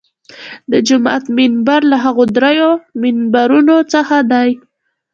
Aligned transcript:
د 0.71 0.73
جومات 0.87 1.23
منبر 1.37 1.81
له 1.91 1.97
هغو 2.05 2.23
درېیو 2.37 2.71
منبرونو 3.01 3.75
څخه 3.93 4.17
دی. 4.31 4.49